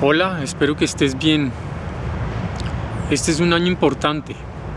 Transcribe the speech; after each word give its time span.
Hola, 0.00 0.44
espero 0.44 0.76
que 0.76 0.84
estés 0.84 1.18
bien. 1.18 1.50
Este 3.10 3.32
es 3.32 3.40
un 3.40 3.52
año 3.52 3.66
importante, 3.66 4.36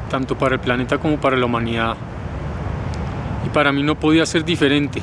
tanto 0.09 0.36
para 0.36 0.55
el 0.55 0.62
planeta 0.62 0.97
como 0.97 1.17
para 1.17 1.38
la 1.38 1.46
humanidad. 1.46 1.96
Y 3.46 3.49
para 3.49 3.71
mí 3.71 3.84
no 3.84 3.94
podía 3.94 4.26
ser 4.26 4.44
diferente. 4.44 4.99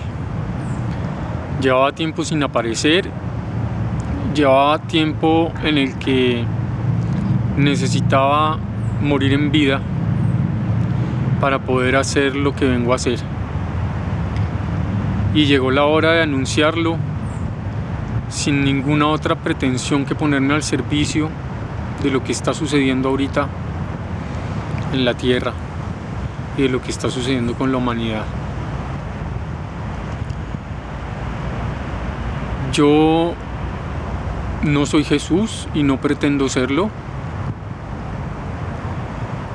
Llevaba 1.61 1.93
tiempo 1.93 2.25
sin 2.25 2.43
aparecer, 2.43 3.09
llevaba 4.35 4.81
tiempo 4.81 5.53
en 5.62 5.78
el 5.78 5.94
que 6.01 6.44
necesitaba 7.56 8.58
morir 9.00 9.35
en 9.35 9.53
vida 9.53 9.80
para 11.40 11.60
poder 11.60 11.94
hacer 11.94 12.35
lo 12.35 12.56
que 12.56 12.66
vengo 12.66 12.92
a 12.92 12.96
hacer. 12.96 13.21
Y 15.32 15.44
llegó 15.44 15.71
la 15.71 15.85
hora 15.85 16.10
de 16.10 16.23
anunciarlo 16.23 16.98
sin 18.29 18.65
ninguna 18.65 19.09
otra 19.09 19.37
pretensión 19.37 20.05
que 20.05 20.15
ponerme 20.15 20.55
al 20.55 20.62
servicio 20.62 21.30
de 22.02 22.10
lo 22.10 22.23
que 22.23 22.32
está 22.32 22.54
sucediendo 22.54 23.09
ahorita 23.09 23.48
en 24.92 25.04
la 25.04 25.14
Tierra 25.14 25.52
y 26.56 26.62
de 26.62 26.68
lo 26.68 26.82
que 26.82 26.91
está 26.91 27.10
sucediendo 27.10 27.54
con 27.54 27.73
la 27.73 27.78
humanidad. 27.78 28.24
Yo 32.73 33.34
no 34.62 34.87
soy 34.87 35.04
Jesús 35.04 35.68
y 35.74 35.82
no 35.82 36.01
pretendo 36.01 36.48
serlo. 36.48 36.90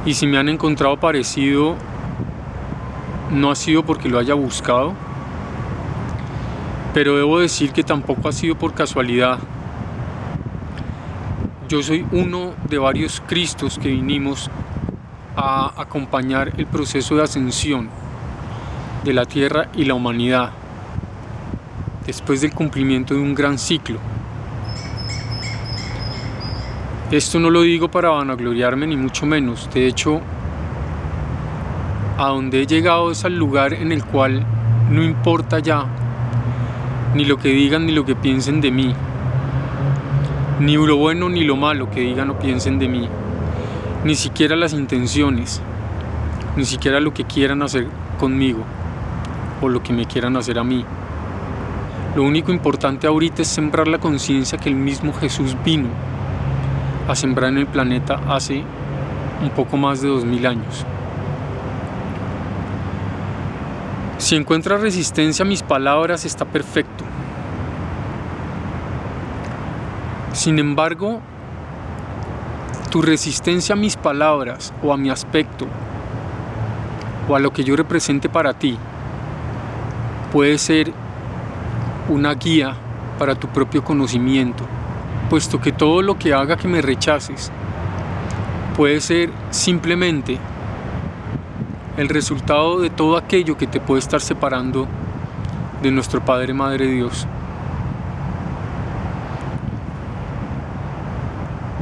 Y 0.05 0.15
si 0.15 0.27
me 0.27 0.37
han 0.37 0.49
encontrado 0.49 0.97
parecido, 0.97 1.75
no 3.31 3.51
ha 3.51 3.55
sido 3.55 3.83
porque 3.83 4.09
lo 4.09 4.19
haya 4.19 4.33
buscado, 4.33 4.93
pero 6.93 7.17
debo 7.17 7.39
decir 7.39 7.71
que 7.71 7.83
tampoco 7.83 8.29
ha 8.29 8.31
sido 8.31 8.55
por 8.55 8.73
casualidad. 8.73 9.39
Yo 11.67 11.81
soy 11.81 12.05
uno 12.11 12.53
de 12.69 12.77
varios 12.77 13.21
Cristos 13.25 13.79
que 13.79 13.89
vinimos 13.89 14.51
a 15.35 15.73
acompañar 15.81 16.53
el 16.57 16.67
proceso 16.67 17.15
de 17.15 17.23
ascensión 17.23 17.89
de 19.03 19.13
la 19.13 19.25
tierra 19.25 19.69
y 19.75 19.85
la 19.85 19.95
humanidad 19.95 20.51
después 22.05 22.41
del 22.41 22.53
cumplimiento 22.53 23.15
de 23.15 23.21
un 23.21 23.33
gran 23.33 23.57
ciclo. 23.57 23.97
Esto 27.09 27.39
no 27.39 27.49
lo 27.49 27.61
digo 27.61 27.89
para 27.89 28.09
vanagloriarme 28.09 28.87
ni 28.87 28.97
mucho 28.97 29.25
menos, 29.25 29.69
de 29.73 29.87
hecho, 29.87 30.21
a 32.17 32.27
donde 32.27 32.61
he 32.61 32.67
llegado 32.67 33.11
es 33.11 33.25
al 33.25 33.37
lugar 33.37 33.73
en 33.73 33.91
el 33.91 34.03
cual 34.05 34.45
no 34.89 35.03
importa 35.03 35.59
ya 35.59 35.85
ni 37.15 37.25
lo 37.25 37.37
que 37.37 37.49
digan 37.49 37.85
ni 37.85 37.91
lo 37.91 38.05
que 38.05 38.15
piensen 38.15 38.59
de 38.59 38.71
mí, 38.71 38.93
ni 40.59 40.75
lo 40.75 40.97
bueno 40.97 41.29
ni 41.29 41.43
lo 41.43 41.55
malo 41.55 41.89
que 41.91 42.01
digan 42.01 42.29
o 42.31 42.39
piensen 42.39 42.79
de 42.79 42.87
mí, 42.87 43.07
ni 44.03 44.15
siquiera 44.15 44.55
las 44.55 44.73
intenciones, 44.73 45.61
ni 46.55 46.65
siquiera 46.65 46.99
lo 46.99 47.13
que 47.13 47.25
quieran 47.25 47.61
hacer 47.61 47.87
conmigo 48.19 48.63
o 49.61 49.69
lo 49.69 49.83
que 49.83 49.93
me 49.93 50.05
quieran 50.05 50.37
hacer 50.37 50.57
a 50.57 50.63
mí. 50.63 50.83
Lo 52.15 52.23
único 52.23 52.51
importante 52.51 53.07
ahorita 53.07 53.41
es 53.41 53.47
sembrar 53.47 53.87
la 53.87 53.97
conciencia 53.97 54.57
que 54.57 54.69
el 54.69 54.75
mismo 54.75 55.13
Jesús 55.13 55.55
vino 55.63 55.89
a 57.07 57.15
sembrar 57.15 57.51
en 57.51 57.57
el 57.57 57.67
planeta 57.67 58.19
hace 58.27 58.63
un 59.41 59.49
poco 59.49 59.77
más 59.77 60.01
de 60.01 60.09
dos 60.09 60.25
mil 60.25 60.45
años. 60.45 60.85
Si 64.23 64.37
encuentras 64.37 64.79
resistencia 64.79 65.43
a 65.43 65.45
mis 65.45 65.63
palabras 65.63 66.23
está 66.23 66.45
perfecto. 66.45 67.03
Sin 70.31 70.59
embargo, 70.59 71.19
tu 72.89 73.01
resistencia 73.01 73.73
a 73.73 73.75
mis 73.75 73.97
palabras 73.97 74.73
o 74.81 74.93
a 74.93 74.97
mi 74.97 75.09
aspecto 75.09 75.67
o 77.27 77.35
a 77.35 77.39
lo 77.39 77.51
que 77.51 77.65
yo 77.65 77.75
represente 77.75 78.29
para 78.29 78.53
ti 78.53 78.77
puede 80.31 80.57
ser 80.57 80.93
una 82.07 82.33
guía 82.35 82.77
para 83.19 83.35
tu 83.35 83.49
propio 83.49 83.83
conocimiento, 83.83 84.63
puesto 85.29 85.59
que 85.59 85.73
todo 85.73 86.01
lo 86.01 86.17
que 86.17 86.33
haga 86.33 86.55
que 86.55 86.69
me 86.69 86.81
rechaces 86.81 87.51
puede 88.77 89.01
ser 89.01 89.31
simplemente 89.49 90.39
el 91.97 92.09
resultado 92.09 92.79
de 92.79 92.89
todo 92.89 93.17
aquello 93.17 93.57
que 93.57 93.67
te 93.67 93.79
puede 93.79 93.99
estar 93.99 94.19
separando 94.19 94.87
de 95.81 95.91
nuestro 95.91 96.25
Padre 96.25 96.53
Madre 96.53 96.87
Dios. 96.87 97.27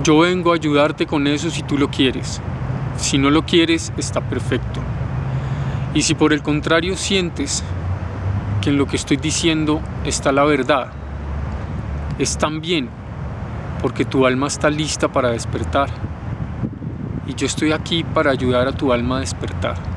Yo 0.04 0.20
vengo 0.20 0.52
a 0.52 0.56
ayudarte 0.56 1.06
con 1.06 1.28
eso 1.28 1.50
si 1.50 1.64
tú 1.64 1.78
lo 1.78 1.90
quieres. 1.90 2.42
Si 2.98 3.18
no 3.18 3.30
lo 3.30 3.46
quieres, 3.46 3.94
está 3.98 4.20
perfecto. 4.20 4.82
Y 5.94 6.02
si 6.02 6.16
por 6.16 6.34
el 6.34 6.42
contrario 6.42 6.98
sientes 6.98 7.64
que 8.62 8.72
en 8.72 8.78
lo 8.78 8.88
que 8.88 8.96
estoy 8.96 9.18
diciendo 9.18 9.80
está 10.04 10.32
la 10.32 10.44
verdad, 10.44 10.92
es 12.18 12.38
también 12.38 12.90
porque 13.82 14.06
tu 14.06 14.26
alma 14.26 14.48
está 14.48 14.70
lista 14.70 15.08
para 15.08 15.30
despertar. 15.30 15.90
Y 17.28 17.36
yo 17.36 17.46
estoy 17.46 17.72
aquí 17.72 18.04
para 18.04 18.32
ayudar 18.32 18.68
a 18.68 18.72
tu 18.72 18.92
alma 18.92 19.18
a 19.18 19.20
despertar. 19.22 19.91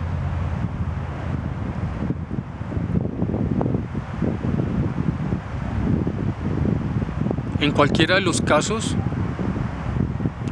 En 7.65 7.73
cualquiera 7.73 8.17
de 8.17 8.21
los 8.21 8.43
casos, 8.43 8.95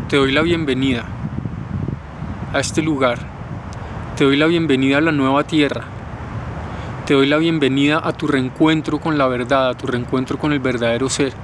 te 0.08 0.16
doy 0.16 0.32
la 0.32 0.40
bienvenida 0.40 1.04
a 2.54 2.58
este 2.58 2.80
lugar. 2.80 3.18
Te 4.16 4.24
doy 4.24 4.38
la 4.38 4.46
bienvenida 4.46 4.96
a 4.96 5.02
la 5.02 5.12
nueva 5.12 5.44
tierra. 5.44 5.82
Te 7.04 7.12
doy 7.12 7.26
la 7.26 7.36
bienvenida 7.36 8.00
a 8.02 8.14
tu 8.14 8.28
reencuentro 8.28 8.98
con 8.98 9.18
la 9.18 9.26
verdad, 9.26 9.68
a 9.68 9.74
tu 9.74 9.86
reencuentro 9.86 10.38
con 10.38 10.54
el 10.54 10.60
verdadero 10.60 11.10
ser. 11.10 11.34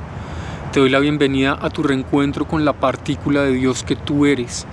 Te 0.72 0.80
doy 0.80 0.88
la 0.88 1.00
bienvenida 1.00 1.58
a 1.60 1.68
tu 1.68 1.82
reencuentro 1.82 2.48
con 2.48 2.64
la 2.64 2.72
partícula 2.72 3.42
de 3.42 3.52
Dios 3.52 3.82
que 3.82 3.94
tú 3.94 4.24
eres. 4.24 4.66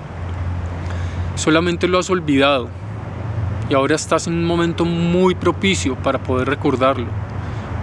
Solamente 1.35 1.89
lo 1.89 1.99
has 1.99 2.09
olvidado 2.09 2.69
y 3.69 3.73
ahora 3.73 3.95
estás 3.95 4.27
en 4.27 4.35
un 4.35 4.45
momento 4.45 4.85
muy 4.85 5.35
propicio 5.35 5.97
para 5.97 6.19
poder 6.19 6.47
recordarlo, 6.47 7.07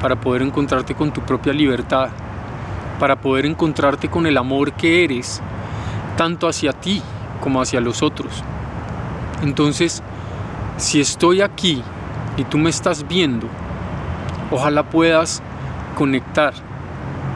para 0.01 0.19
poder 0.19 0.41
encontrarte 0.41 0.95
con 0.95 1.13
tu 1.13 1.21
propia 1.21 1.53
libertad, 1.53 2.09
para 3.03 3.17
poder 3.17 3.47
encontrarte 3.47 4.09
con 4.09 4.29
el 4.29 4.39
amor 4.39 4.75
que 4.75 5.03
eres, 5.03 5.43
tanto 6.17 6.47
hacia 6.47 6.73
ti 6.73 7.03
como 7.41 7.61
hacia 7.61 7.81
los 7.81 8.01
otros. 8.01 8.45
Entonces, 9.43 10.05
si 10.77 11.01
estoy 11.01 11.41
aquí 11.41 11.83
y 12.37 12.45
tú 12.45 12.59
me 12.59 12.71
estás 12.71 13.09
viendo, 13.09 13.49
ojalá 14.53 14.85
puedas 14.85 15.43
conectar 15.97 16.55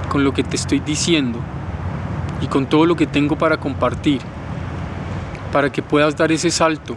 con 0.08 0.22
lo 0.22 0.32
que 0.32 0.44
te 0.44 0.54
estoy 0.54 0.78
diciendo 0.78 1.40
y 2.40 2.46
con 2.46 2.66
todo 2.66 2.86
lo 2.86 2.94
que 2.94 3.08
tengo 3.08 3.34
para 3.34 3.56
compartir, 3.56 4.20
para 5.50 5.72
que 5.72 5.82
puedas 5.82 6.16
dar 6.16 6.30
ese 6.30 6.52
salto 6.52 6.94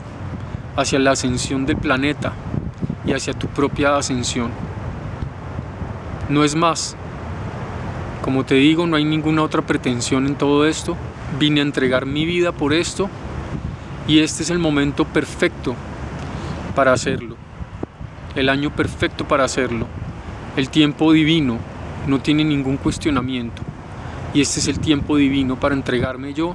hacia 0.75 1.00
la 1.00 1.13
ascensión 1.13 1.66
del 1.66 1.78
planeta 1.78 2.34
y 3.03 3.13
hacia 3.13 3.34
tu 3.34 3.47
propia 3.47 3.96
ascensión. 3.96 4.52
No 6.29 6.44
es 6.44 6.53
más, 6.53 6.96
como 8.29 8.45
te 8.45 8.53
digo, 8.53 8.85
no 8.85 8.95
hay 8.95 9.06
ninguna 9.06 9.41
otra 9.41 9.63
pretensión 9.63 10.28
en 10.28 10.35
todo 10.35 10.67
esto. 10.67 10.95
Vine 11.40 11.62
a 11.62 11.63
entregar 11.63 12.06
mi 12.06 12.28
vida 12.28 12.51
por 12.51 12.73
esto 12.73 13.09
y 14.07 14.19
este 14.19 14.44
es 14.44 14.51
el 14.51 14.59
momento 14.59 15.03
perfecto 15.03 15.73
para 16.75 16.94
hacerlo. 16.94 17.38
El 18.35 18.50
año 18.50 18.69
perfecto 18.69 19.28
para 19.28 19.45
hacerlo. 19.45 19.88
El 20.56 20.69
tiempo 20.69 21.12
divino 21.12 21.57
no 22.06 22.19
tiene 22.19 22.44
ningún 22.44 22.78
cuestionamiento. 22.78 23.63
Y 24.35 24.41
este 24.41 24.59
es 24.59 24.67
el 24.67 24.79
tiempo 24.79 25.17
divino 25.17 25.59
para 25.59 25.73
entregarme 25.73 26.35
yo 26.35 26.53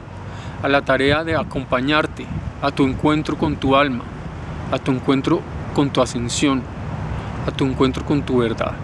a 0.63 0.69
la 0.69 0.83
tarea 0.83 1.25
de 1.25 1.35
acompañarte 1.35 2.25
a 2.63 2.71
tu 2.71 2.85
encuentro 2.85 3.37
con 3.37 3.57
tu 3.57 3.75
alma, 3.75 4.05
a 4.71 4.79
tu 4.79 4.93
encuentro 4.93 5.41
con 5.75 5.91
tu 5.91 6.01
ascensión, 6.01 6.63
a 7.49 7.51
tu 7.51 7.65
encuentro 7.65 8.05
con 8.05 8.23
tu 8.23 8.39
verdad. 8.39 8.77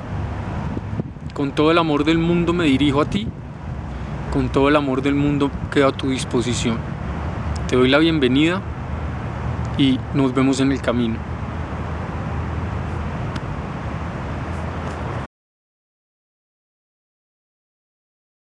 Con 1.41 1.53
todo 1.53 1.71
el 1.71 1.79
amor 1.79 2.05
del 2.05 2.19
mundo 2.19 2.53
me 2.53 2.67
dirijo 2.67 3.01
a 3.01 3.07
ti. 3.07 3.27
Con 4.31 4.51
todo 4.51 4.69
el 4.69 4.77
amor 4.77 5.01
del 5.01 5.15
mundo 5.15 5.51
quedo 5.73 5.89
a 5.89 5.93
tu 5.93 6.11
disposición. 6.11 6.77
Te 7.67 7.77
doy 7.77 7.89
la 7.89 7.97
bienvenida 7.97 8.61
y 9.79 9.99
nos 10.13 10.35
vemos 10.35 10.61
en 10.61 10.71
el 10.71 10.83
camino. 10.83 11.17